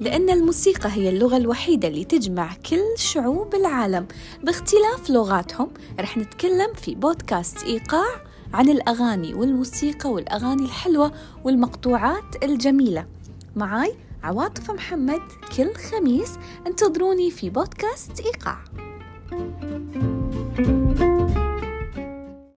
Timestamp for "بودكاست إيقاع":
6.94-8.24, 17.50-18.58